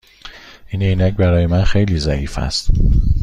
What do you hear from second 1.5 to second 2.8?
خیلی ضعیف است.